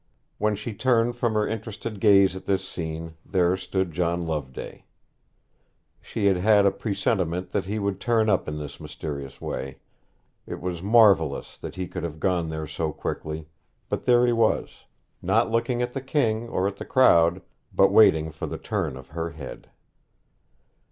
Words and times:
When 0.39 0.55
she 0.55 0.73
turned 0.73 1.15
from 1.15 1.35
her 1.35 1.47
interested 1.47 1.99
gaze 1.99 2.35
at 2.35 2.47
this 2.47 2.67
scene, 2.67 3.17
there 3.23 3.55
stood 3.55 3.91
John 3.91 4.25
Loveday. 4.25 4.85
She 6.01 6.25
had 6.25 6.37
had 6.37 6.65
a 6.65 6.71
presentiment 6.71 7.51
that 7.51 7.65
he 7.65 7.77
would 7.77 7.99
turn 7.99 8.27
up 8.27 8.47
in 8.47 8.57
this 8.57 8.79
mysterious 8.79 9.39
way. 9.39 9.77
It 10.47 10.59
was 10.59 10.81
marvellous 10.81 11.55
that 11.55 11.75
he 11.75 11.87
could 11.87 12.01
have 12.01 12.19
got 12.19 12.49
there 12.49 12.65
so 12.65 12.91
quickly; 12.91 13.47
but 13.89 14.05
there 14.05 14.25
he 14.25 14.33
was 14.33 14.85
not 15.21 15.51
looking 15.51 15.83
at 15.83 15.93
the 15.93 16.01
King, 16.01 16.47
or 16.49 16.67
at 16.67 16.77
the 16.77 16.83
crowd, 16.85 17.43
but 17.71 17.91
waiting 17.91 18.31
for 18.31 18.47
the 18.47 18.57
turn 18.57 18.97
of 18.97 19.09
her 19.09 19.29
head. 19.29 19.69